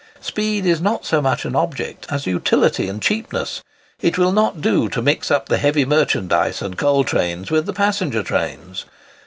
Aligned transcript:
Speed 0.19 0.65
is 0.65 0.81
not 0.81 1.05
so 1.05 1.21
much 1.21 1.45
an 1.45 1.55
object 1.55 2.07
as 2.09 2.25
utility 2.25 2.89
and 2.89 2.99
cheapness. 3.03 3.61
It 4.01 4.17
will 4.17 4.31
not 4.31 4.59
do 4.59 4.89
to 4.89 4.99
mix 4.99 5.29
up 5.29 5.47
the 5.47 5.59
heavy 5.59 5.85
merchandise 5.85 6.59
and 6.63 6.75
coal 6.75 7.03
trains 7.03 7.51
with 7.51 7.67
the 7.67 7.73
passenger 7.73 8.23
trains. 8.23 8.85